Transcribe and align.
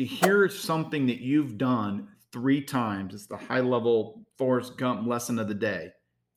you 0.00 0.06
hear 0.06 0.48
something 0.48 1.06
that 1.06 1.20
you've 1.20 1.58
done 1.58 2.08
three 2.32 2.62
times, 2.62 3.12
it's 3.12 3.26
the 3.26 3.36
high 3.36 3.60
level 3.60 4.24
Forrest 4.38 4.78
Gump 4.78 5.06
lesson 5.06 5.38
of 5.38 5.46
the 5.46 5.54
day. 5.54 5.90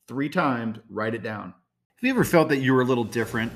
Three 0.06 0.28
times, 0.28 0.80
write 0.90 1.14
it 1.14 1.22
down. 1.22 1.54
Have 1.96 2.02
you 2.02 2.10
ever 2.10 2.24
felt 2.24 2.50
that 2.50 2.58
you 2.58 2.74
were 2.74 2.82
a 2.82 2.84
little 2.84 3.04
different? 3.04 3.50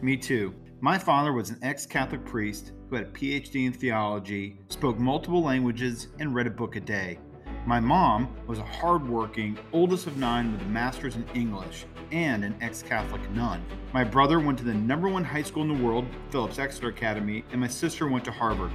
Me 0.00 0.16
too. 0.16 0.54
My 0.80 0.96
father 0.96 1.34
was 1.34 1.50
an 1.50 1.58
ex 1.60 1.84
Catholic 1.84 2.24
priest 2.24 2.72
who 2.88 2.96
had 2.96 3.04
a 3.04 3.10
PhD 3.10 3.66
in 3.66 3.72
theology, 3.74 4.58
spoke 4.68 4.98
multiple 4.98 5.42
languages, 5.42 6.08
and 6.18 6.34
read 6.34 6.46
a 6.46 6.50
book 6.50 6.76
a 6.76 6.80
day. 6.80 7.18
My 7.66 7.80
mom 7.80 8.34
was 8.46 8.58
a 8.58 8.64
hardworking, 8.64 9.58
oldest 9.74 10.06
of 10.06 10.16
nine 10.16 10.52
with 10.52 10.62
a 10.62 10.70
master's 10.70 11.16
in 11.16 11.26
English 11.34 11.84
and 12.12 12.46
an 12.46 12.56
ex 12.62 12.82
Catholic 12.82 13.30
nun. 13.32 13.62
My 13.92 14.04
brother 14.04 14.40
went 14.40 14.56
to 14.58 14.64
the 14.64 14.72
number 14.72 15.10
one 15.10 15.22
high 15.22 15.42
school 15.42 15.64
in 15.64 15.76
the 15.76 15.84
world, 15.84 16.06
Phillips 16.30 16.58
Exeter 16.58 16.88
Academy, 16.88 17.44
and 17.52 17.60
my 17.60 17.68
sister 17.68 18.08
went 18.08 18.24
to 18.24 18.32
Harvard. 18.32 18.72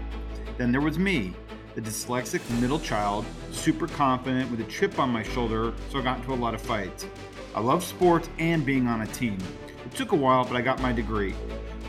Then 0.57 0.71
there 0.71 0.81
was 0.81 0.97
me, 0.97 1.33
the 1.73 1.81
dyslexic 1.81 2.41
middle 2.61 2.80
child, 2.80 3.25
super 3.52 3.88
confident 3.88 4.49
with 4.49 4.61
a 4.61 4.63
chip 4.66 4.99
on 4.99 5.09
my 5.09 5.21
shoulder, 5.21 5.73
so 5.89 5.99
I 5.99 6.02
got 6.02 6.20
into 6.20 6.34
a 6.34 6.35
lot 6.35 6.53
of 6.53 6.61
fights. 6.61 7.05
I 7.53 7.59
love 7.59 7.84
sports 7.84 8.30
and 8.39 8.66
being 8.66 8.88
on 8.88 9.02
a 9.02 9.07
team. 9.07 9.38
It 9.85 9.91
took 9.94 10.13
a 10.13 10.16
while, 10.16 10.45
but 10.45 10.55
I 10.55 10.61
got 10.61 10.81
my 10.81 10.94
degree. 10.94 11.35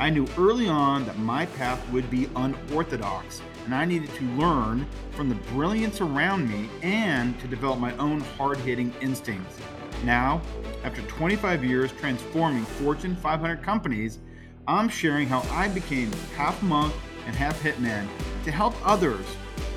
I 0.00 0.10
knew 0.10 0.26
early 0.36 0.68
on 0.68 1.06
that 1.06 1.16
my 1.18 1.46
path 1.46 1.80
would 1.90 2.10
be 2.10 2.28
unorthodox, 2.34 3.40
and 3.64 3.74
I 3.74 3.84
needed 3.84 4.12
to 4.14 4.24
learn 4.32 4.84
from 5.12 5.28
the 5.28 5.36
brilliance 5.52 6.00
around 6.00 6.48
me 6.50 6.68
and 6.82 7.38
to 7.40 7.46
develop 7.46 7.78
my 7.78 7.96
own 7.98 8.20
hard 8.20 8.58
hitting 8.58 8.92
instincts. 9.00 9.58
Now, 10.04 10.42
after 10.82 11.02
25 11.02 11.64
years 11.64 11.92
transforming 11.92 12.64
Fortune 12.64 13.14
500 13.14 13.62
companies, 13.62 14.18
I'm 14.66 14.88
sharing 14.88 15.28
how 15.28 15.42
I 15.52 15.68
became 15.68 16.10
half 16.36 16.60
monk 16.64 16.92
and 17.26 17.34
half 17.34 17.62
hitman 17.62 18.08
to 18.46 18.52
help 18.52 18.74
others 18.86 19.26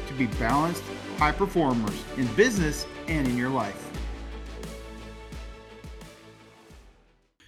to 0.07 0.13
be 0.13 0.27
balanced, 0.37 0.83
high 1.17 1.31
performers 1.31 2.03
in 2.17 2.27
business 2.35 2.85
and 3.07 3.27
in 3.27 3.35
your 3.35 3.49
life. 3.49 3.91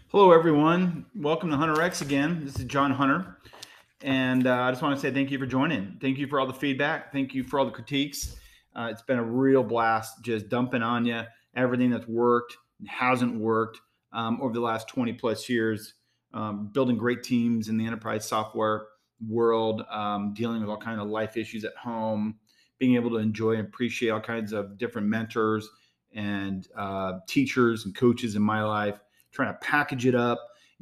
Hello, 0.07 0.31
everyone. 0.31 1.05
Welcome 1.13 1.51
to 1.51 1.57
Hunter 1.57 1.79
X 1.79 2.01
again. 2.01 2.43
This 2.43 2.57
is 2.57 2.65
John 2.65 2.89
Hunter. 2.89 3.37
And 4.01 4.47
uh, 4.47 4.61
I 4.61 4.71
just 4.71 4.81
want 4.81 4.95
to 4.95 4.99
say 5.01 5.13
thank 5.13 5.29
you 5.29 5.37
for 5.37 5.45
joining. 5.45 5.99
Thank 6.01 6.17
you 6.17 6.25
for 6.25 6.39
all 6.39 6.47
the 6.47 6.55
feedback. 6.55 7.13
Thank 7.13 7.35
you 7.35 7.43
for 7.43 7.59
all 7.59 7.65
the 7.65 7.71
critiques. 7.71 8.35
Uh, 8.75 8.87
it's 8.89 9.03
been 9.03 9.19
a 9.19 9.23
real 9.23 9.61
blast 9.63 10.23
just 10.23 10.49
dumping 10.49 10.81
on 10.81 11.05
you 11.05 11.21
everything 11.55 11.91
that's 11.91 12.07
worked, 12.07 12.57
and 12.79 12.89
hasn't 12.89 13.39
worked 13.39 13.79
um, 14.11 14.41
over 14.41 14.53
the 14.53 14.59
last 14.59 14.87
20 14.87 15.13
plus 15.13 15.47
years, 15.47 15.93
um, 16.33 16.71
building 16.73 16.97
great 16.97 17.21
teams 17.21 17.69
in 17.69 17.77
the 17.77 17.85
enterprise 17.85 18.27
software 18.27 18.87
world, 19.27 19.83
um, 19.89 20.33
dealing 20.33 20.61
with 20.61 20.69
all 20.69 20.77
kinds 20.77 21.01
of 21.01 21.07
life 21.07 21.37
issues 21.37 21.63
at 21.65 21.75
home, 21.75 22.35
being 22.79 22.95
able 22.95 23.09
to 23.11 23.17
enjoy 23.17 23.51
and 23.51 23.67
appreciate 23.67 24.09
all 24.09 24.19
kinds 24.21 24.53
of 24.53 24.77
different 24.77 25.07
mentors 25.07 25.69
and 26.13 26.67
uh, 26.77 27.19
teachers 27.27 27.85
and 27.85 27.95
coaches 27.95 28.35
in 28.35 28.41
my 28.41 28.63
life, 28.63 28.99
trying 29.31 29.53
to 29.53 29.59
package 29.59 30.05
it 30.05 30.15
up, 30.15 30.39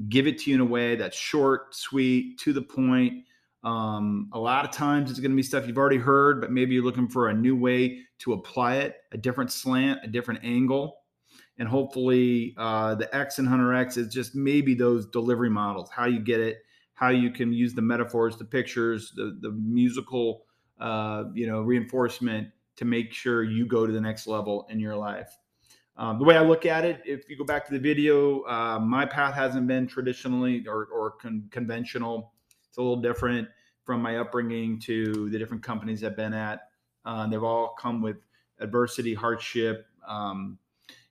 give 0.07 0.27
it 0.27 0.37
to 0.39 0.49
you 0.49 0.55
in 0.55 0.61
a 0.61 0.65
way 0.65 0.95
that's 0.95 1.17
short, 1.17 1.75
sweet, 1.75 2.39
to 2.39 2.53
the 2.53 2.61
point. 2.61 3.25
Um, 3.63 4.29
a 4.31 4.39
lot 4.39 4.63
of 4.63 4.71
times 4.71 5.11
it's 5.11 5.19
going 5.19 5.31
to 5.31 5.35
be 5.35 5.43
stuff 5.43 5.67
you've 5.67 5.77
already 5.77 5.97
heard, 5.97 6.39
but 6.39 6.51
maybe 6.51 6.73
you're 6.73 6.83
looking 6.83 7.09
for 7.09 7.29
a 7.29 7.33
new 7.33 7.55
way 7.55 7.99
to 8.19 8.33
apply 8.33 8.77
it, 8.77 8.95
a 9.11 9.17
different 9.17 9.51
slant, 9.51 9.99
a 10.03 10.07
different 10.07 10.39
angle. 10.43 10.95
And 11.57 11.67
hopefully, 11.67 12.55
uh, 12.57 12.95
the 12.95 13.13
X 13.13 13.37
and 13.37 13.47
Hunter 13.47 13.73
X 13.73 13.97
is 13.97 14.13
just 14.13 14.33
maybe 14.33 14.75
those 14.75 15.05
delivery 15.07 15.49
models, 15.49 15.89
how 15.89 16.05
you 16.05 16.19
get 16.19 16.39
it, 16.39 16.59
how 16.99 17.07
you 17.07 17.31
can 17.31 17.53
use 17.53 17.73
the 17.73 17.81
metaphors, 17.81 18.35
the 18.35 18.43
pictures, 18.43 19.13
the, 19.15 19.37
the 19.39 19.51
musical, 19.51 20.43
uh, 20.81 21.23
you 21.33 21.47
know, 21.47 21.61
reinforcement 21.61 22.49
to 22.75 22.83
make 22.83 23.13
sure 23.13 23.41
you 23.41 23.65
go 23.65 23.87
to 23.87 23.93
the 23.93 24.01
next 24.01 24.27
level 24.27 24.67
in 24.69 24.81
your 24.81 24.97
life. 24.97 25.37
Um, 25.95 26.19
the 26.19 26.25
way 26.25 26.35
I 26.35 26.41
look 26.41 26.65
at 26.65 26.83
it, 26.83 27.01
if 27.05 27.29
you 27.29 27.37
go 27.37 27.45
back 27.45 27.65
to 27.67 27.71
the 27.71 27.79
video, 27.79 28.41
uh, 28.43 28.79
my 28.79 29.05
path 29.05 29.33
hasn't 29.33 29.65
been 29.65 29.87
traditionally 29.87 30.65
or, 30.67 30.87
or 30.87 31.11
con- 31.11 31.47
conventional. 31.51 32.33
It's 32.67 32.77
a 32.77 32.81
little 32.81 33.01
different 33.01 33.47
from 33.85 34.01
my 34.01 34.17
upbringing 34.17 34.77
to 34.81 35.29
the 35.29 35.39
different 35.39 35.63
companies 35.63 36.03
I've 36.03 36.17
been 36.17 36.33
at. 36.33 36.63
Uh, 37.05 37.27
they've 37.27 37.41
all 37.41 37.75
come 37.79 38.01
with 38.01 38.17
adversity, 38.59 39.13
hardship, 39.13 39.87
um, 40.05 40.57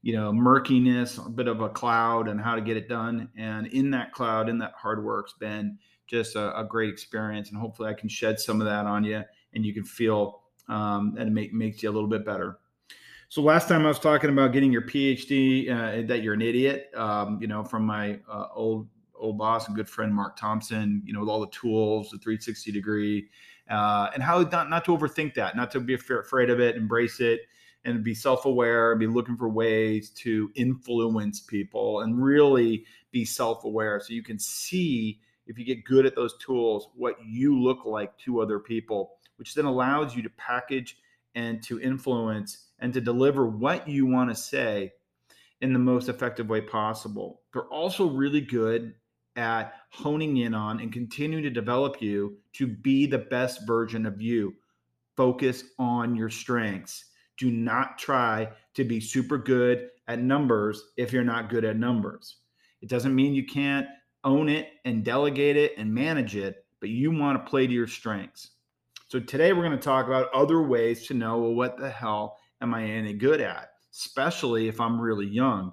you 0.02 0.14
know, 0.14 0.32
murkiness, 0.32 1.18
a 1.18 1.28
bit 1.28 1.48
of 1.48 1.60
a 1.60 1.68
cloud, 1.68 2.28
and 2.28 2.40
how 2.40 2.54
to 2.54 2.60
get 2.60 2.76
it 2.76 2.88
done. 2.88 3.28
And 3.36 3.66
in 3.68 3.90
that 3.90 4.12
cloud, 4.12 4.48
in 4.48 4.58
that 4.58 4.72
hard 4.76 5.04
work's 5.04 5.32
been 5.32 5.78
just 6.06 6.36
a, 6.36 6.58
a 6.58 6.64
great 6.64 6.90
experience. 6.90 7.50
And 7.50 7.58
hopefully, 7.58 7.90
I 7.90 7.94
can 7.94 8.08
shed 8.08 8.40
some 8.40 8.60
of 8.60 8.66
that 8.66 8.86
on 8.86 9.04
you, 9.04 9.22
and 9.54 9.64
you 9.64 9.74
can 9.74 9.84
feel 9.84 10.42
um, 10.68 11.14
and 11.18 11.28
it 11.28 11.32
make, 11.32 11.52
makes 11.52 11.82
you 11.82 11.90
a 11.90 11.92
little 11.92 12.08
bit 12.08 12.24
better. 12.24 12.58
So 13.30 13.42
last 13.42 13.68
time 13.68 13.84
I 13.84 13.88
was 13.88 13.98
talking 13.98 14.30
about 14.30 14.52
getting 14.52 14.72
your 14.72 14.82
PhD, 14.82 15.70
uh, 15.70 16.06
that 16.06 16.22
you're 16.22 16.34
an 16.34 16.42
idiot. 16.42 16.90
Um, 16.94 17.38
you 17.40 17.46
know, 17.46 17.62
from 17.62 17.84
my 17.84 18.18
uh, 18.30 18.46
old 18.54 18.88
old 19.14 19.36
boss 19.36 19.66
and 19.66 19.76
good 19.76 19.88
friend 19.88 20.14
Mark 20.14 20.36
Thompson. 20.36 21.02
You 21.04 21.12
know, 21.12 21.20
with 21.20 21.28
all 21.28 21.40
the 21.40 21.50
tools, 21.50 22.10
the 22.10 22.18
360 22.18 22.72
degree, 22.72 23.28
uh, 23.68 24.08
and 24.14 24.22
how 24.22 24.40
not 24.42 24.70
not 24.70 24.84
to 24.86 24.96
overthink 24.96 25.34
that, 25.34 25.56
not 25.56 25.70
to 25.72 25.80
be 25.80 25.94
afraid 25.94 26.48
of 26.48 26.60
it, 26.60 26.76
embrace 26.76 27.20
it, 27.20 27.42
and 27.84 28.04
be 28.04 28.14
self 28.14 28.44
aware, 28.44 28.92
and 28.92 29.00
be 29.00 29.06
looking 29.06 29.36
for 29.36 29.48
ways 29.48 30.10
to 30.10 30.50
influence 30.54 31.40
people, 31.40 32.00
and 32.00 32.22
really 32.22 32.84
be 33.10 33.24
self 33.24 33.64
aware, 33.64 34.00
so 34.00 34.12
you 34.12 34.22
can 34.22 34.38
see 34.38 35.20
if 35.46 35.58
you 35.58 35.64
get 35.64 35.84
good 35.84 36.06
at 36.06 36.14
those 36.14 36.36
tools 36.38 36.88
what 36.94 37.16
you 37.24 37.58
look 37.58 37.84
like 37.84 38.16
to 38.18 38.40
other 38.40 38.58
people, 38.58 39.12
which 39.36 39.54
then 39.54 39.64
allows 39.64 40.14
you 40.14 40.22
to 40.22 40.30
package 40.30 40.98
and 41.34 41.62
to 41.62 41.80
influence 41.80 42.66
and 42.78 42.92
to 42.92 43.00
deliver 43.00 43.46
what 43.46 43.88
you 43.88 44.06
want 44.06 44.30
to 44.30 44.36
say 44.36 44.92
in 45.60 45.72
the 45.72 45.78
most 45.78 46.08
effective 46.08 46.48
way 46.48 46.60
possible. 46.60 47.40
They're 47.52 47.62
also 47.64 48.08
really 48.08 48.40
good 48.40 48.94
at 49.36 49.74
honing 49.90 50.38
in 50.38 50.54
on 50.54 50.80
and 50.80 50.92
continuing 50.92 51.44
to 51.44 51.50
develop 51.50 52.02
you 52.02 52.38
to 52.54 52.66
be 52.66 53.06
the 53.06 53.18
best 53.18 53.66
version 53.66 54.04
of 54.04 54.20
you. 54.20 54.54
Focus 55.16 55.64
on 55.78 56.14
your 56.14 56.28
strengths. 56.28 57.04
Do 57.38 57.50
not 57.50 57.98
try 57.98 58.48
to 58.74 58.84
be 58.84 59.00
super 59.00 59.38
good 59.38 59.88
at 60.08 60.20
numbers 60.20 60.82
if 60.96 61.12
you're 61.12 61.24
not 61.24 61.50
good 61.50 61.64
at 61.64 61.76
numbers. 61.76 62.36
It 62.82 62.88
doesn't 62.88 63.14
mean 63.14 63.34
you 63.34 63.46
can't 63.46 63.86
own 64.24 64.48
it 64.48 64.68
and 64.84 65.04
delegate 65.04 65.56
it 65.56 65.72
and 65.78 65.92
manage 65.92 66.36
it, 66.36 66.64
but 66.80 66.90
you 66.90 67.10
want 67.10 67.38
to 67.38 67.50
play 67.50 67.66
to 67.66 67.72
your 67.72 67.86
strengths. 67.86 68.50
So 69.08 69.18
today 69.18 69.52
we're 69.52 69.64
going 69.64 69.72
to 69.72 69.78
talk 69.78 70.06
about 70.06 70.32
other 70.34 70.62
ways 70.62 71.06
to 71.06 71.14
know 71.14 71.38
well, 71.38 71.54
what 71.54 71.78
the 71.78 71.88
hell 71.88 72.38
am 72.60 72.74
I 72.74 72.84
any 72.84 73.14
good 73.14 73.40
at, 73.40 73.70
especially 73.92 74.68
if 74.68 74.80
I'm 74.80 75.00
really 75.00 75.26
young. 75.26 75.72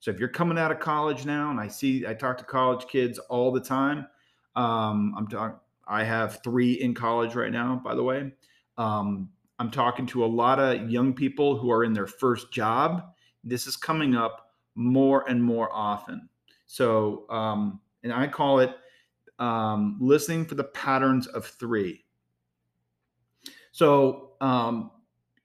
So 0.00 0.10
if 0.10 0.20
you're 0.20 0.28
coming 0.28 0.58
out 0.58 0.70
of 0.70 0.80
college 0.80 1.24
now, 1.24 1.50
and 1.50 1.58
I 1.58 1.68
see, 1.68 2.06
I 2.06 2.12
talk 2.12 2.36
to 2.38 2.44
college 2.44 2.86
kids 2.88 3.18
all 3.18 3.52
the 3.52 3.60
time. 3.60 4.06
Um, 4.54 5.14
I'm 5.16 5.26
talking. 5.28 5.58
I 5.86 6.04
have 6.04 6.42
three 6.42 6.74
in 6.74 6.94
college 6.94 7.34
right 7.34 7.52
now, 7.52 7.80
by 7.82 7.94
the 7.94 8.02
way. 8.02 8.32
Um, 8.76 9.30
I'm 9.58 9.70
talking 9.70 10.06
to 10.06 10.24
a 10.24 10.26
lot 10.26 10.58
of 10.58 10.90
young 10.90 11.12
people 11.12 11.56
who 11.56 11.70
are 11.70 11.84
in 11.84 11.92
their 11.92 12.06
first 12.06 12.52
job. 12.52 13.04
This 13.44 13.66
is 13.66 13.76
coming 13.76 14.14
up 14.14 14.50
more 14.74 15.28
and 15.28 15.42
more 15.42 15.68
often. 15.72 16.28
So, 16.66 17.26
um, 17.30 17.80
and 18.02 18.12
I 18.12 18.26
call 18.26 18.58
it 18.58 18.74
um, 19.38 19.96
listening 20.00 20.44
for 20.44 20.54
the 20.56 20.64
patterns 20.64 21.26
of 21.26 21.46
three. 21.46 22.04
So, 23.72 24.32
um, 24.40 24.90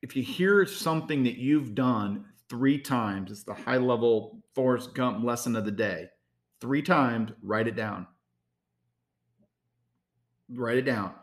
if 0.02 0.16
you 0.16 0.24
hear 0.24 0.66
something 0.66 1.24
that 1.24 1.38
you've 1.38 1.76
done 1.76 2.26
three 2.48 2.80
times, 2.80 3.32
it's 3.32 3.44
the 3.44 3.54
high 3.54 3.78
level 3.78 4.42
Forrest 4.56 4.96
Gump 4.96 5.24
lesson 5.24 5.56
of 5.56 5.66
the 5.66 5.72
day. 5.72 6.08
Three 6.62 6.82
times, 6.82 7.32
write 7.42 7.68
it 7.68 7.76
down. 7.76 8.08
Write 10.50 10.78
it 10.78 10.86
down. 10.86 11.14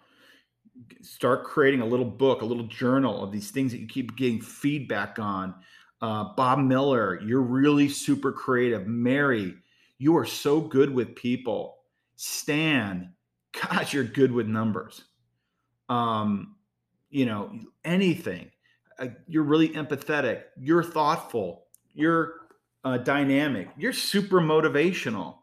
Start 1.03 1.45
creating 1.45 1.81
a 1.81 1.87
little 1.87 2.07
book, 2.07 2.43
a 2.43 2.45
little 2.45 2.67
journal 2.67 3.23
of 3.23 3.33
these 3.33 3.51
things 3.51 3.73
that 3.73 3.79
you 3.79 3.87
keep 3.87 4.17
getting 4.17 4.41
feedback 4.41 5.19
on. 5.19 5.55
Uh, 6.01 6.35
Bob 6.37 6.59
Miller, 6.59 7.21
you're 7.23 7.41
really 7.41 7.89
super 7.89 8.33
creative. 8.33 8.87
Mary, 8.87 9.55
you 9.99 10.17
are 10.17 10.27
so 10.27 10.61
good 10.61 10.93
with 10.93 11.15
people. 11.17 11.79
Stan, 12.17 13.15
gosh, 13.53 13.95
you're 13.95 14.05
good 14.05 14.33
with 14.33 14.47
numbers. 14.47 15.05
Um, 15.89 16.57
you 17.11 17.27
know, 17.27 17.59
anything 17.85 18.51
uh, 18.99 19.09
you're 19.27 19.43
really 19.43 19.69
empathetic, 19.71 20.43
you're 20.57 20.83
thoughtful, 20.83 21.65
you're 21.93 22.35
uh, 22.85 22.99
dynamic, 22.99 23.69
you're 23.77 23.93
super 23.93 24.41
motivational. 24.41 25.39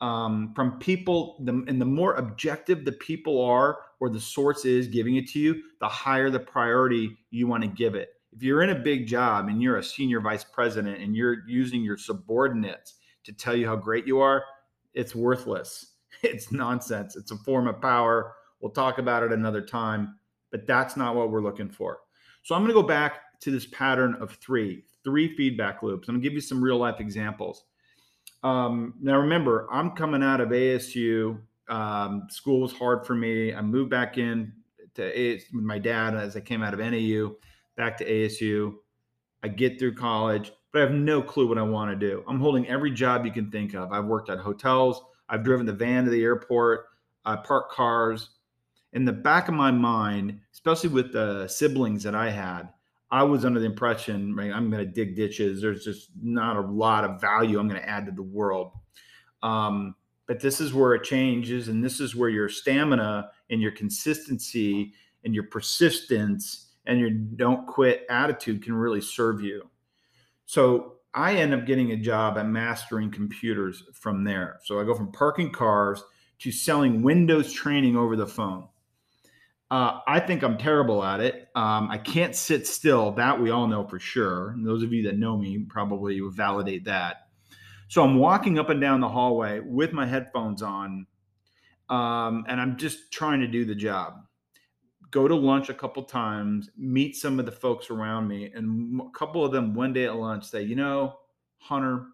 Um, 0.00 0.52
from 0.54 0.78
people, 0.78 1.36
the, 1.44 1.64
and 1.68 1.80
the 1.80 1.86
more 1.86 2.14
objective 2.14 2.84
the 2.84 2.92
people 2.92 3.42
are, 3.42 3.78
or 4.00 4.10
the 4.10 4.20
source 4.20 4.64
is 4.64 4.86
giving 4.86 5.16
it 5.16 5.28
to 5.30 5.38
you, 5.38 5.62
the 5.80 5.88
higher 5.88 6.30
the 6.30 6.40
priority 6.40 7.16
you 7.30 7.46
want 7.46 7.62
to 7.62 7.68
give 7.68 7.94
it. 7.94 8.10
If 8.32 8.42
you're 8.42 8.62
in 8.62 8.70
a 8.70 8.74
big 8.74 9.06
job 9.06 9.48
and 9.48 9.62
you're 9.62 9.78
a 9.78 9.84
senior 9.84 10.20
vice 10.20 10.44
president 10.44 11.00
and 11.00 11.16
you're 11.16 11.48
using 11.48 11.82
your 11.82 11.96
subordinates 11.96 12.94
to 13.22 13.32
tell 13.32 13.54
you 13.54 13.66
how 13.66 13.76
great 13.76 14.06
you 14.06 14.20
are, 14.20 14.44
it's 14.94 15.14
worthless. 15.14 15.90
It's 16.22 16.52
nonsense. 16.52 17.16
It's 17.16 17.32
a 17.32 17.36
form 17.36 17.66
of 17.66 17.82
power. 17.82 18.36
We'll 18.60 18.70
talk 18.70 18.98
about 18.98 19.24
it 19.24 19.32
another 19.32 19.60
time 19.60 20.14
but 20.54 20.68
that's 20.68 20.96
not 20.96 21.16
what 21.16 21.32
we're 21.32 21.42
looking 21.42 21.68
for. 21.68 21.98
So 22.44 22.54
I'm 22.54 22.60
going 22.62 22.72
to 22.72 22.80
go 22.80 22.86
back 22.86 23.40
to 23.40 23.50
this 23.50 23.66
pattern 23.66 24.14
of 24.20 24.30
three, 24.36 24.84
three 25.02 25.34
feedback 25.34 25.82
loops. 25.82 26.08
I'm 26.08 26.14
going 26.14 26.22
to 26.22 26.28
give 26.28 26.32
you 26.32 26.40
some 26.40 26.62
real 26.62 26.78
life 26.78 27.00
examples. 27.00 27.64
Um, 28.44 28.94
now, 29.00 29.18
remember, 29.18 29.66
I'm 29.72 29.92
coming 29.92 30.22
out 30.22 30.40
of 30.40 30.50
ASU. 30.50 31.40
Um, 31.68 32.26
school 32.28 32.60
was 32.60 32.72
hard 32.72 33.06
for 33.06 33.14
me. 33.14 33.54
I 33.54 33.62
moved 33.62 33.90
back 33.90 34.18
in 34.18 34.52
to 34.94 35.04
AS, 35.04 35.44
with 35.52 35.64
my 35.64 35.78
dad 35.78 36.14
as 36.14 36.36
I 36.36 36.40
came 36.40 36.62
out 36.62 36.74
of 36.74 36.80
NAU, 36.80 37.36
back 37.76 37.96
to 37.98 38.04
ASU. 38.04 38.74
I 39.42 39.48
get 39.48 39.78
through 39.78 39.94
college, 39.94 40.52
but 40.72 40.82
I 40.82 40.84
have 40.84 40.94
no 40.94 41.22
clue 41.22 41.48
what 41.48 41.58
I 41.58 41.62
want 41.62 41.90
to 41.90 41.96
do. 41.96 42.22
I'm 42.28 42.38
holding 42.38 42.68
every 42.68 42.90
job 42.90 43.24
you 43.24 43.32
can 43.32 43.50
think 43.50 43.74
of. 43.74 43.90
I've 43.92 44.04
worked 44.04 44.28
at 44.28 44.38
hotels. 44.38 45.02
I've 45.28 45.42
driven 45.42 45.64
the 45.64 45.72
van 45.72 46.04
to 46.04 46.10
the 46.10 46.22
airport. 46.22 46.86
I 47.24 47.36
park 47.36 47.70
cars. 47.70 48.30
In 48.92 49.06
the 49.06 49.12
back 49.12 49.48
of 49.48 49.54
my 49.54 49.70
mind, 49.70 50.38
especially 50.52 50.90
with 50.90 51.12
the 51.12 51.48
siblings 51.48 52.02
that 52.04 52.14
I 52.14 52.30
had, 52.30 52.68
I 53.14 53.22
was 53.22 53.44
under 53.44 53.60
the 53.60 53.66
impression, 53.66 54.34
right, 54.34 54.50
I'm 54.50 54.68
going 54.70 54.84
to 54.84 54.90
dig 54.90 55.14
ditches. 55.14 55.62
There's 55.62 55.84
just 55.84 56.10
not 56.20 56.56
a 56.56 56.62
lot 56.62 57.04
of 57.04 57.20
value 57.20 57.60
I'm 57.60 57.68
going 57.68 57.80
to 57.80 57.88
add 57.88 58.06
to 58.06 58.12
the 58.12 58.24
world. 58.24 58.72
Um, 59.40 59.94
but 60.26 60.40
this 60.40 60.60
is 60.60 60.74
where 60.74 60.94
it 60.94 61.04
changes, 61.04 61.68
and 61.68 61.84
this 61.84 62.00
is 62.00 62.16
where 62.16 62.28
your 62.28 62.48
stamina 62.48 63.30
and 63.50 63.62
your 63.62 63.70
consistency 63.70 64.94
and 65.24 65.32
your 65.32 65.44
persistence 65.44 66.72
and 66.86 66.98
your 66.98 67.10
don't 67.10 67.68
quit 67.68 68.04
attitude 68.10 68.64
can 68.64 68.74
really 68.74 69.00
serve 69.00 69.40
you. 69.40 69.70
So 70.46 70.94
I 71.14 71.36
end 71.36 71.54
up 71.54 71.66
getting 71.66 71.92
a 71.92 71.96
job 71.96 72.36
at 72.36 72.48
mastering 72.48 73.12
computers 73.12 73.84
from 73.92 74.24
there. 74.24 74.58
So 74.64 74.80
I 74.80 74.84
go 74.84 74.92
from 74.92 75.12
parking 75.12 75.52
cars 75.52 76.02
to 76.40 76.50
selling 76.50 77.00
Windows 77.00 77.52
training 77.52 77.96
over 77.96 78.16
the 78.16 78.26
phone. 78.26 78.66
Uh, 79.74 79.98
I 80.06 80.20
think 80.20 80.44
I'm 80.44 80.56
terrible 80.56 81.02
at 81.02 81.18
it. 81.18 81.48
Um, 81.56 81.90
I 81.90 81.98
can't 81.98 82.36
sit 82.36 82.64
still. 82.64 83.10
That 83.10 83.40
we 83.40 83.50
all 83.50 83.66
know 83.66 83.84
for 83.84 83.98
sure. 83.98 84.50
And 84.50 84.64
those 84.64 84.84
of 84.84 84.92
you 84.92 85.02
that 85.08 85.18
know 85.18 85.36
me 85.36 85.58
probably 85.68 86.20
will 86.20 86.30
validate 86.30 86.84
that. 86.84 87.26
So 87.88 88.04
I'm 88.04 88.14
walking 88.14 88.56
up 88.56 88.70
and 88.70 88.80
down 88.80 89.00
the 89.00 89.08
hallway 89.08 89.58
with 89.58 89.92
my 89.92 90.06
headphones 90.06 90.62
on, 90.62 91.08
um, 91.88 92.44
and 92.46 92.60
I'm 92.60 92.76
just 92.76 93.10
trying 93.10 93.40
to 93.40 93.48
do 93.48 93.64
the 93.64 93.74
job. 93.74 94.24
Go 95.10 95.26
to 95.26 95.34
lunch 95.34 95.70
a 95.70 95.74
couple 95.74 96.04
times, 96.04 96.70
meet 96.76 97.16
some 97.16 97.40
of 97.40 97.44
the 97.44 97.50
folks 97.50 97.90
around 97.90 98.28
me, 98.28 98.52
and 98.54 99.00
a 99.00 99.10
couple 99.10 99.44
of 99.44 99.50
them 99.50 99.74
one 99.74 99.92
day 99.92 100.04
at 100.04 100.14
lunch 100.14 100.44
say, 100.44 100.62
"You 100.62 100.76
know, 100.76 101.18
Hunter, 101.58 102.06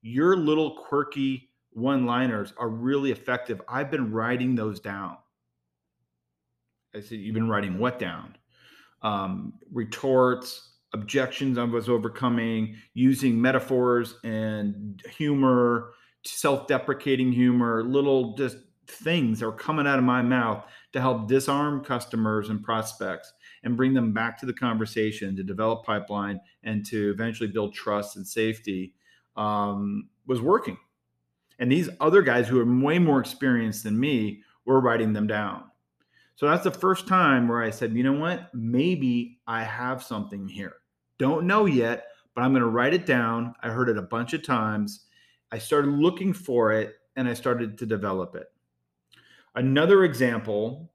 your 0.00 0.38
little 0.38 0.74
quirky 0.74 1.50
one-liners 1.72 2.54
are 2.56 2.70
really 2.70 3.10
effective. 3.10 3.60
I've 3.68 3.90
been 3.90 4.10
writing 4.10 4.54
those 4.54 4.80
down." 4.80 5.18
I 6.94 7.00
said, 7.00 7.18
You've 7.18 7.34
been 7.34 7.48
writing 7.48 7.78
what 7.78 7.98
down? 7.98 8.36
Um, 9.02 9.54
retorts, 9.72 10.74
objections 10.92 11.58
I 11.58 11.64
was 11.64 11.88
overcoming, 11.88 12.76
using 12.94 13.40
metaphors 13.40 14.16
and 14.24 15.02
humor, 15.16 15.92
self 16.24 16.66
deprecating 16.66 17.32
humor, 17.32 17.82
little 17.84 18.34
just 18.36 18.56
things 18.86 19.40
that 19.40 19.46
are 19.46 19.52
coming 19.52 19.86
out 19.86 19.98
of 19.98 20.04
my 20.04 20.22
mouth 20.22 20.64
to 20.92 21.00
help 21.00 21.26
disarm 21.26 21.82
customers 21.82 22.50
and 22.50 22.62
prospects 22.62 23.32
and 23.62 23.76
bring 23.76 23.94
them 23.94 24.12
back 24.12 24.38
to 24.38 24.46
the 24.46 24.52
conversation 24.52 25.34
to 25.36 25.42
develop 25.42 25.84
pipeline 25.84 26.38
and 26.62 26.84
to 26.86 27.10
eventually 27.10 27.48
build 27.48 27.74
trust 27.74 28.16
and 28.16 28.26
safety 28.26 28.94
um, 29.36 30.08
was 30.26 30.40
working. 30.40 30.76
And 31.58 31.70
these 31.70 31.88
other 32.00 32.22
guys 32.22 32.46
who 32.46 32.60
are 32.60 32.82
way 32.82 32.98
more 32.98 33.20
experienced 33.20 33.84
than 33.84 33.98
me 33.98 34.42
were 34.66 34.80
writing 34.80 35.12
them 35.12 35.26
down. 35.26 35.64
So 36.36 36.48
that's 36.48 36.64
the 36.64 36.70
first 36.70 37.06
time 37.06 37.48
where 37.48 37.62
I 37.62 37.70
said, 37.70 37.94
you 37.94 38.02
know 38.02 38.12
what? 38.12 38.52
Maybe 38.54 39.38
I 39.46 39.62
have 39.62 40.02
something 40.02 40.48
here. 40.48 40.76
Don't 41.18 41.46
know 41.46 41.66
yet, 41.66 42.06
but 42.34 42.42
I'm 42.42 42.52
going 42.52 42.62
to 42.62 42.68
write 42.68 42.94
it 42.94 43.06
down. 43.06 43.54
I 43.62 43.68
heard 43.68 43.88
it 43.88 43.98
a 43.98 44.02
bunch 44.02 44.32
of 44.32 44.42
times. 44.42 45.06
I 45.52 45.58
started 45.58 45.90
looking 45.90 46.32
for 46.32 46.72
it 46.72 46.96
and 47.16 47.28
I 47.28 47.34
started 47.34 47.78
to 47.78 47.86
develop 47.86 48.34
it. 48.34 48.48
Another 49.54 50.02
example 50.02 50.90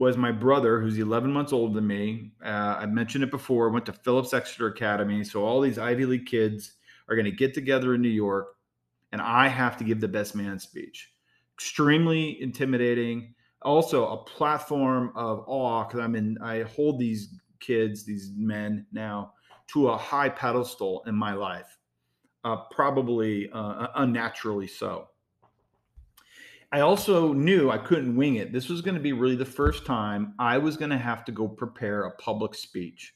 was 0.00 0.16
my 0.16 0.32
brother, 0.32 0.80
who's 0.80 0.98
11 0.98 1.32
months 1.32 1.52
older 1.52 1.74
than 1.74 1.86
me. 1.86 2.32
Uh, 2.44 2.76
I 2.78 2.86
mentioned 2.86 3.24
it 3.24 3.30
before, 3.30 3.70
went 3.70 3.86
to 3.86 3.92
Phillips 3.92 4.32
Exeter 4.32 4.68
Academy. 4.68 5.24
So 5.24 5.44
all 5.44 5.60
these 5.60 5.78
Ivy 5.78 6.06
League 6.06 6.26
kids 6.26 6.74
are 7.08 7.14
going 7.14 7.24
to 7.24 7.32
get 7.32 7.54
together 7.54 7.94
in 7.94 8.02
New 8.02 8.08
York, 8.08 8.56
and 9.12 9.20
I 9.20 9.48
have 9.48 9.76
to 9.78 9.84
give 9.84 10.00
the 10.00 10.08
best 10.08 10.34
man 10.34 10.58
speech. 10.58 11.12
Extremely 11.56 12.40
intimidating 12.42 13.34
also 13.62 14.08
a 14.08 14.24
platform 14.24 15.12
of 15.16 15.44
awe 15.46 15.84
because 15.84 16.00
I'm 16.00 16.14
in, 16.14 16.38
I 16.42 16.62
hold 16.62 16.98
these 16.98 17.34
kids, 17.60 18.04
these 18.04 18.32
men 18.36 18.86
now 18.92 19.32
to 19.68 19.88
a 19.88 19.96
high 19.96 20.28
pedestal 20.28 21.02
in 21.06 21.14
my 21.14 21.32
life, 21.32 21.78
uh, 22.44 22.56
probably 22.70 23.50
uh, 23.52 23.88
unnaturally 23.96 24.66
so. 24.66 25.08
I 26.70 26.80
also 26.80 27.32
knew 27.32 27.70
I 27.70 27.78
couldn't 27.78 28.14
wing 28.14 28.36
it. 28.36 28.52
This 28.52 28.68
was 28.68 28.82
going 28.82 28.94
to 28.94 29.00
be 29.00 29.12
really 29.12 29.36
the 29.36 29.44
first 29.44 29.86
time 29.86 30.34
I 30.38 30.58
was 30.58 30.76
going 30.76 30.90
to 30.90 30.98
have 30.98 31.24
to 31.24 31.32
go 31.32 31.48
prepare 31.48 32.04
a 32.04 32.16
public 32.16 32.54
speech. 32.54 33.14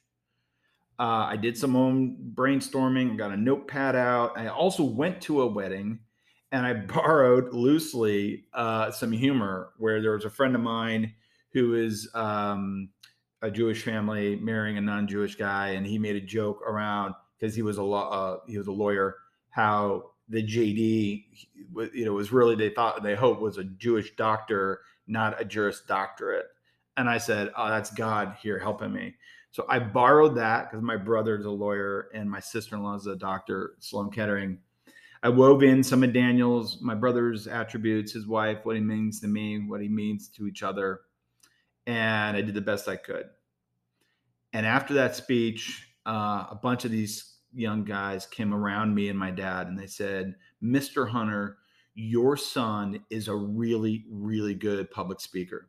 Uh, 0.98 1.26
I 1.28 1.36
did 1.36 1.56
some 1.56 1.76
own 1.76 2.16
brainstorming, 2.34 3.18
got 3.18 3.32
a 3.32 3.36
notepad 3.36 3.94
out. 3.94 4.38
I 4.38 4.48
also 4.48 4.84
went 4.84 5.20
to 5.22 5.42
a 5.42 5.46
wedding 5.46 6.00
and 6.52 6.66
I 6.66 6.74
borrowed 6.94 7.52
loosely 7.52 8.44
uh, 8.54 8.92
some 8.92 9.10
humor 9.10 9.70
where 9.78 10.00
there 10.00 10.12
was 10.12 10.24
a 10.24 10.30
friend 10.30 10.54
of 10.54 10.60
mine 10.60 11.14
who 11.52 11.74
is 11.74 12.08
um, 12.14 12.90
a 13.42 13.50
Jewish 13.50 13.82
family 13.82 14.36
marrying 14.36 14.78
a 14.78 14.80
non-Jewish 14.80 15.34
guy, 15.34 15.70
and 15.70 15.86
he 15.86 15.98
made 15.98 16.16
a 16.16 16.20
joke 16.20 16.62
around 16.62 17.14
because 17.38 17.54
he 17.54 17.62
was 17.62 17.78
a 17.78 17.82
law, 17.82 18.10
uh, 18.10 18.38
he 18.46 18.56
was 18.56 18.68
a 18.68 18.72
lawyer, 18.72 19.16
how 19.50 20.12
the 20.28 20.42
JD, 20.42 21.24
you 21.92 22.04
know, 22.04 22.12
was 22.12 22.32
really 22.32 22.54
they 22.54 22.70
thought 22.70 23.02
they 23.02 23.16
hoped 23.16 23.42
was 23.42 23.58
a 23.58 23.64
Jewish 23.64 24.14
doctor, 24.16 24.80
not 25.06 25.40
a 25.40 25.44
Juris 25.44 25.82
Doctorate. 25.86 26.46
And 26.96 27.08
I 27.08 27.18
said, 27.18 27.50
"Oh, 27.56 27.68
that's 27.68 27.90
God 27.90 28.36
here 28.40 28.58
helping 28.58 28.92
me." 28.92 29.14
So 29.50 29.66
I 29.68 29.78
borrowed 29.78 30.36
that 30.36 30.70
because 30.70 30.82
my 30.82 30.96
brother's 30.96 31.44
a 31.44 31.50
lawyer 31.50 32.08
and 32.14 32.30
my 32.30 32.40
sister-in-law 32.40 32.96
is 32.96 33.06
a 33.06 33.16
doctor, 33.16 33.74
Sloan 33.80 34.10
Kettering 34.10 34.58
I 35.24 35.28
wove 35.28 35.62
in 35.62 35.84
some 35.84 36.02
of 36.02 36.12
Daniel's, 36.12 36.80
my 36.82 36.96
brother's 36.96 37.46
attributes, 37.46 38.12
his 38.12 38.26
wife, 38.26 38.58
what 38.64 38.74
he 38.74 38.82
means 38.82 39.20
to 39.20 39.28
me, 39.28 39.58
what 39.58 39.80
he 39.80 39.88
means 39.88 40.28
to 40.30 40.48
each 40.48 40.64
other. 40.64 41.02
And 41.86 42.36
I 42.36 42.42
did 42.42 42.54
the 42.54 42.60
best 42.60 42.88
I 42.88 42.96
could. 42.96 43.26
And 44.52 44.66
after 44.66 44.94
that 44.94 45.14
speech, 45.14 45.88
uh, 46.06 46.46
a 46.50 46.58
bunch 46.60 46.84
of 46.84 46.90
these 46.90 47.36
young 47.54 47.84
guys 47.84 48.26
came 48.26 48.52
around 48.52 48.94
me 48.94 49.08
and 49.08 49.18
my 49.18 49.30
dad 49.30 49.68
and 49.68 49.78
they 49.78 49.86
said, 49.86 50.34
Mr. 50.62 51.08
Hunter, 51.08 51.58
your 51.94 52.36
son 52.36 53.00
is 53.08 53.28
a 53.28 53.36
really, 53.36 54.04
really 54.10 54.54
good 54.54 54.90
public 54.90 55.20
speaker. 55.20 55.68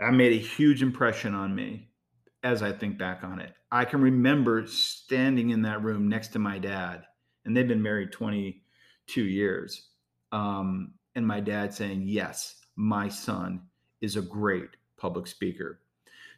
That 0.00 0.14
made 0.14 0.32
a 0.32 0.44
huge 0.44 0.82
impression 0.82 1.34
on 1.34 1.54
me 1.54 1.90
as 2.42 2.62
I 2.62 2.72
think 2.72 2.98
back 2.98 3.22
on 3.22 3.40
it. 3.40 3.52
I 3.70 3.84
can 3.84 4.00
remember 4.00 4.66
standing 4.66 5.50
in 5.50 5.62
that 5.62 5.82
room 5.82 6.08
next 6.08 6.28
to 6.28 6.38
my 6.38 6.58
dad 6.58 7.04
and 7.44 7.56
they've 7.56 7.68
been 7.68 7.82
married 7.82 8.12
22 8.12 9.22
years. 9.22 9.88
Um, 10.32 10.94
and 11.14 11.26
my 11.26 11.40
dad 11.40 11.72
saying, 11.72 12.04
Yes, 12.06 12.56
my 12.76 13.08
son 13.08 13.62
is 14.00 14.16
a 14.16 14.22
great 14.22 14.70
public 14.96 15.26
speaker. 15.26 15.80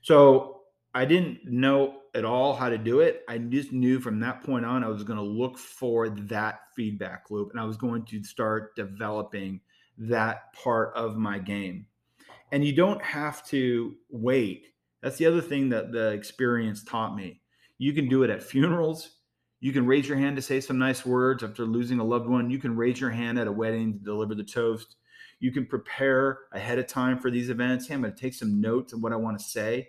So 0.02 0.62
I 0.94 1.04
didn't 1.04 1.44
know 1.44 2.00
at 2.14 2.24
all 2.24 2.54
how 2.54 2.68
to 2.68 2.78
do 2.78 3.00
it. 3.00 3.22
I 3.28 3.38
just 3.38 3.72
knew 3.72 4.00
from 4.00 4.20
that 4.20 4.42
point 4.42 4.64
on, 4.64 4.82
I 4.82 4.88
was 4.88 5.04
going 5.04 5.18
to 5.18 5.24
look 5.24 5.58
for 5.58 6.08
that 6.08 6.60
feedback 6.74 7.30
loop 7.30 7.50
and 7.50 7.60
I 7.60 7.64
was 7.64 7.76
going 7.76 8.04
to 8.06 8.24
start 8.24 8.74
developing 8.76 9.60
that 9.98 10.52
part 10.54 10.92
of 10.94 11.16
my 11.16 11.38
game. 11.38 11.86
And 12.52 12.64
you 12.64 12.74
don't 12.74 13.02
have 13.02 13.44
to 13.48 13.94
wait. 14.08 14.68
That's 15.02 15.18
the 15.18 15.26
other 15.26 15.40
thing 15.40 15.68
that 15.70 15.92
the 15.92 16.12
experience 16.12 16.82
taught 16.82 17.14
me. 17.14 17.40
You 17.78 17.92
can 17.92 18.08
do 18.08 18.22
it 18.22 18.30
at 18.30 18.42
funerals, 18.42 19.15
you 19.66 19.72
can 19.72 19.84
raise 19.84 20.06
your 20.06 20.16
hand 20.16 20.36
to 20.36 20.42
say 20.42 20.60
some 20.60 20.78
nice 20.78 21.04
words 21.04 21.42
after 21.42 21.64
losing 21.64 21.98
a 21.98 22.04
loved 22.04 22.28
one. 22.28 22.48
You 22.48 22.58
can 22.60 22.76
raise 22.76 23.00
your 23.00 23.10
hand 23.10 23.36
at 23.36 23.48
a 23.48 23.52
wedding 23.52 23.94
to 23.94 23.98
deliver 23.98 24.36
the 24.36 24.44
toast. 24.44 24.94
You 25.40 25.50
can 25.50 25.66
prepare 25.66 26.38
ahead 26.52 26.78
of 26.78 26.86
time 26.86 27.18
for 27.18 27.32
these 27.32 27.50
events. 27.50 27.88
Hey, 27.88 27.94
I'm 27.94 28.02
going 28.02 28.14
to 28.14 28.20
take 28.20 28.32
some 28.34 28.60
notes 28.60 28.92
of 28.92 29.02
what 29.02 29.12
I 29.12 29.16
want 29.16 29.36
to 29.40 29.44
say. 29.44 29.88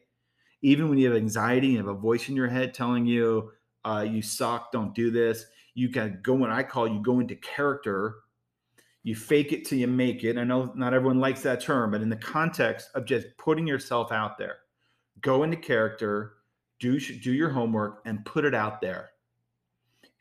Even 0.64 0.90
when 0.90 0.98
you 0.98 1.08
have 1.08 1.16
anxiety 1.16 1.76
and 1.76 1.86
have 1.86 1.96
a 1.96 2.00
voice 2.00 2.28
in 2.28 2.36
your 2.36 2.48
head 2.48 2.74
telling 2.74 3.06
you, 3.06 3.52
uh, 3.86 4.04
you 4.10 4.24
suck, 4.24 4.72
don't 4.72 4.96
do 4.96 5.12
this, 5.12 5.46
you 5.76 5.90
can 5.90 6.22
go 6.24 6.34
when 6.34 6.50
I 6.50 6.64
call 6.64 6.88
you 6.88 7.00
go 7.00 7.20
into 7.20 7.36
character. 7.36 8.16
You 9.04 9.16
fake 9.16 9.54
it 9.54 9.66
till 9.66 9.78
you 9.78 9.86
make 9.86 10.24
it. 10.24 10.40
I 10.40 10.44
know 10.44 10.74
not 10.76 10.96
everyone 10.96 11.20
likes 11.20 11.44
that 11.44 11.62
term, 11.62 11.92
but 11.92 12.02
in 12.02 12.10
the 12.10 12.16
context 12.16 12.90
of 12.96 13.06
just 13.06 13.28
putting 13.38 13.68
yourself 13.68 14.12
out 14.12 14.40
there, 14.40 14.56
go 15.22 15.44
into 15.44 15.56
character, 15.56 16.34
do, 16.80 17.00
do 17.00 17.32
your 17.32 17.50
homework, 17.50 18.02
and 18.06 18.26
put 18.26 18.44
it 18.44 18.56
out 18.56 18.82
there 18.82 19.12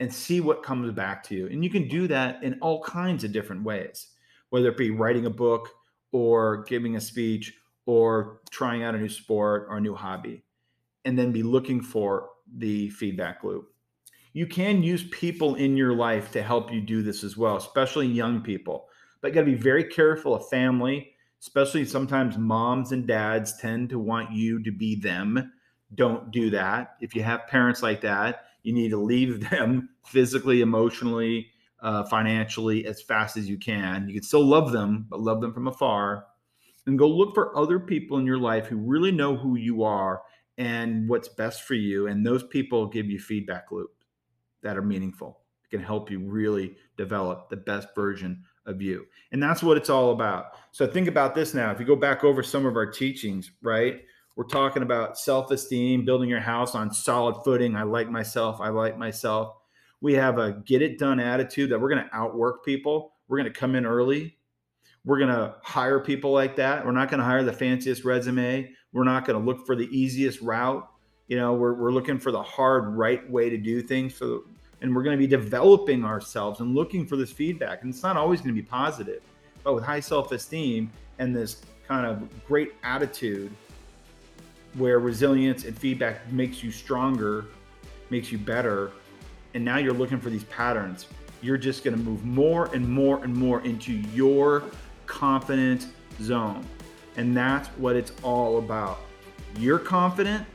and 0.00 0.12
see 0.12 0.40
what 0.40 0.62
comes 0.62 0.92
back 0.92 1.22
to 1.24 1.34
you. 1.34 1.46
And 1.46 1.64
you 1.64 1.70
can 1.70 1.88
do 1.88 2.06
that 2.08 2.42
in 2.42 2.58
all 2.60 2.82
kinds 2.82 3.24
of 3.24 3.32
different 3.32 3.62
ways, 3.62 4.08
whether 4.50 4.68
it 4.68 4.76
be 4.76 4.90
writing 4.90 5.26
a 5.26 5.30
book 5.30 5.70
or 6.12 6.64
giving 6.64 6.96
a 6.96 7.00
speech 7.00 7.54
or 7.86 8.40
trying 8.50 8.82
out 8.82 8.94
a 8.94 8.98
new 8.98 9.08
sport 9.08 9.66
or 9.68 9.76
a 9.76 9.80
new 9.80 9.94
hobby, 9.94 10.42
and 11.04 11.18
then 11.18 11.32
be 11.32 11.42
looking 11.42 11.80
for 11.80 12.30
the 12.56 12.90
feedback 12.90 13.44
loop. 13.44 13.72
You 14.32 14.46
can 14.46 14.82
use 14.82 15.04
people 15.10 15.54
in 15.54 15.76
your 15.76 15.94
life 15.94 16.30
to 16.32 16.42
help 16.42 16.70
you 16.72 16.80
do 16.80 17.02
this 17.02 17.24
as 17.24 17.36
well, 17.36 17.56
especially 17.56 18.06
young 18.06 18.42
people. 18.42 18.88
But 19.20 19.28
you 19.28 19.34
got 19.34 19.40
to 19.40 19.46
be 19.46 19.54
very 19.54 19.84
careful 19.84 20.34
of 20.34 20.48
family, 20.48 21.12
especially 21.40 21.86
sometimes 21.86 22.36
moms 22.36 22.92
and 22.92 23.06
dads 23.06 23.56
tend 23.58 23.88
to 23.90 23.98
want 23.98 24.32
you 24.32 24.62
to 24.62 24.70
be 24.70 24.96
them. 24.96 25.52
Don't 25.94 26.30
do 26.30 26.50
that. 26.50 26.96
If 27.00 27.14
you 27.14 27.22
have 27.22 27.46
parents 27.46 27.82
like 27.82 28.02
that, 28.02 28.45
you 28.66 28.72
need 28.72 28.90
to 28.90 28.96
leave 28.96 29.48
them 29.50 29.88
physically, 30.04 30.60
emotionally, 30.60 31.48
uh, 31.80 32.02
financially 32.04 32.84
as 32.84 33.00
fast 33.00 33.36
as 33.36 33.48
you 33.48 33.56
can. 33.56 34.08
You 34.08 34.14
can 34.14 34.24
still 34.24 34.44
love 34.44 34.72
them, 34.72 35.06
but 35.08 35.20
love 35.20 35.40
them 35.40 35.54
from 35.54 35.68
afar. 35.68 36.24
And 36.86 36.98
go 36.98 37.08
look 37.08 37.34
for 37.34 37.56
other 37.56 37.78
people 37.78 38.18
in 38.18 38.26
your 38.26 38.38
life 38.38 38.66
who 38.66 38.76
really 38.76 39.12
know 39.12 39.36
who 39.36 39.56
you 39.56 39.84
are 39.84 40.22
and 40.58 41.08
what's 41.08 41.28
best 41.28 41.62
for 41.62 41.74
you. 41.74 42.08
And 42.08 42.26
those 42.26 42.44
people 42.44 42.86
give 42.86 43.06
you 43.06 43.18
feedback 43.18 43.70
loops 43.70 44.04
that 44.62 44.76
are 44.76 44.82
meaningful. 44.82 45.40
It 45.64 45.76
can 45.76 45.84
help 45.84 46.10
you 46.10 46.20
really 46.20 46.76
develop 46.96 47.48
the 47.48 47.56
best 47.56 47.88
version 47.94 48.42
of 48.66 48.82
you. 48.82 49.06
And 49.30 49.42
that's 49.42 49.62
what 49.62 49.76
it's 49.76 49.90
all 49.90 50.10
about. 50.10 50.46
So 50.72 50.86
think 50.86 51.08
about 51.08 51.34
this 51.34 51.54
now. 51.54 51.70
If 51.70 51.78
you 51.78 51.86
go 51.86 51.96
back 51.96 52.24
over 52.24 52.42
some 52.42 52.66
of 52.66 52.76
our 52.76 52.90
teachings, 52.90 53.52
right? 53.62 54.00
We're 54.36 54.44
talking 54.44 54.82
about 54.82 55.18
self 55.18 55.50
esteem, 55.50 56.04
building 56.04 56.28
your 56.28 56.40
house 56.40 56.74
on 56.74 56.92
solid 56.92 57.42
footing. 57.42 57.74
I 57.74 57.84
like 57.84 58.10
myself. 58.10 58.60
I 58.60 58.68
like 58.68 58.98
myself. 58.98 59.56
We 60.02 60.12
have 60.12 60.36
a 60.38 60.52
get 60.52 60.82
it 60.82 60.98
done 60.98 61.18
attitude 61.18 61.70
that 61.70 61.80
we're 61.80 61.88
going 61.88 62.04
to 62.04 62.14
outwork 62.14 62.62
people. 62.62 63.14
We're 63.28 63.38
going 63.38 63.50
to 63.50 63.58
come 63.58 63.74
in 63.74 63.86
early. 63.86 64.36
We're 65.06 65.18
going 65.18 65.34
to 65.34 65.54
hire 65.62 66.00
people 66.00 66.32
like 66.32 66.54
that. 66.56 66.84
We're 66.84 66.92
not 66.92 67.08
going 67.08 67.18
to 67.18 67.24
hire 67.24 67.44
the 67.44 67.52
fanciest 67.52 68.04
resume. 68.04 68.70
We're 68.92 69.04
not 69.04 69.24
going 69.24 69.38
to 69.38 69.44
look 69.44 69.64
for 69.64 69.74
the 69.74 69.88
easiest 69.96 70.42
route. 70.42 70.86
You 71.28 71.38
know, 71.38 71.54
we're, 71.54 71.72
we're 71.72 71.92
looking 71.92 72.18
for 72.18 72.30
the 72.30 72.42
hard, 72.42 72.94
right 72.94 73.28
way 73.30 73.48
to 73.48 73.56
do 73.56 73.80
things. 73.80 74.12
For, 74.12 74.40
and 74.82 74.94
we're 74.94 75.02
going 75.02 75.16
to 75.16 75.20
be 75.20 75.26
developing 75.26 76.04
ourselves 76.04 76.60
and 76.60 76.74
looking 76.74 77.06
for 77.06 77.16
this 77.16 77.32
feedback. 77.32 77.82
And 77.82 77.94
it's 77.94 78.02
not 78.02 78.18
always 78.18 78.40
going 78.40 78.54
to 78.54 78.60
be 78.60 78.66
positive, 78.66 79.22
but 79.64 79.74
with 79.74 79.82
high 79.84 80.00
self 80.00 80.30
esteem 80.32 80.92
and 81.18 81.34
this 81.34 81.62
kind 81.88 82.04
of 82.04 82.28
great 82.46 82.74
attitude 82.82 83.50
where 84.76 84.98
resilience 84.98 85.64
and 85.64 85.76
feedback 85.76 86.30
makes 86.30 86.62
you 86.62 86.70
stronger, 86.70 87.46
makes 88.10 88.30
you 88.30 88.38
better, 88.38 88.92
and 89.54 89.64
now 89.64 89.78
you're 89.78 89.94
looking 89.94 90.20
for 90.20 90.30
these 90.30 90.44
patterns, 90.44 91.06
you're 91.40 91.56
just 91.56 91.84
going 91.84 91.96
to 91.96 92.02
move 92.02 92.24
more 92.24 92.66
and 92.74 92.86
more 92.86 93.22
and 93.24 93.34
more 93.34 93.60
into 93.62 93.92
your 93.92 94.64
confident 95.06 95.86
zone. 96.20 96.64
And 97.16 97.36
that's 97.36 97.68
what 97.78 97.96
it's 97.96 98.12
all 98.22 98.58
about. 98.58 98.98
You're 99.58 99.78
confident 99.78 100.46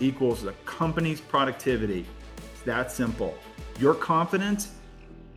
equals 0.00 0.42
the 0.42 0.52
company's 0.64 1.20
productivity. 1.20 2.06
It's 2.52 2.62
that 2.62 2.90
simple. 2.90 3.36
Your 3.78 3.94
confidence, 3.94 4.72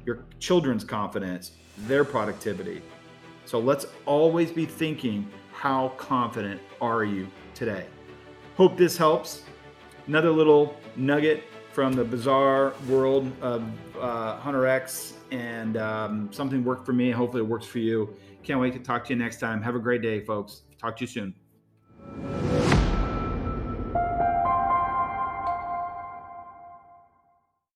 your 0.05 0.23
children's 0.39 0.83
confidence, 0.83 1.51
their 1.79 2.05
productivity. 2.05 2.81
So 3.45 3.59
let's 3.59 3.87
always 4.05 4.51
be 4.51 4.65
thinking 4.65 5.29
how 5.51 5.89
confident 5.97 6.61
are 6.79 7.03
you 7.03 7.27
today? 7.53 7.87
Hope 8.57 8.75
this 8.75 8.97
helps. 8.97 9.43
Another 10.07 10.31
little 10.31 10.75
nugget 10.95 11.43
from 11.71 11.93
the 11.93 12.03
bizarre 12.03 12.73
world 12.89 13.31
of 13.39 13.63
uh, 13.99 14.37
Hunter 14.37 14.65
X, 14.65 15.13
and 15.29 15.77
um, 15.77 16.29
something 16.33 16.63
worked 16.63 16.83
for 16.83 16.93
me. 16.93 17.11
Hopefully, 17.11 17.43
it 17.43 17.45
works 17.45 17.67
for 17.67 17.77
you. 17.77 18.15
Can't 18.41 18.59
wait 18.59 18.73
to 18.73 18.79
talk 18.79 19.05
to 19.05 19.13
you 19.13 19.19
next 19.19 19.39
time. 19.39 19.61
Have 19.61 19.75
a 19.75 19.79
great 19.79 20.01
day, 20.01 20.21
folks. 20.21 20.63
Talk 20.79 20.97
to 20.97 21.03
you 21.03 21.07
soon. 21.07 21.35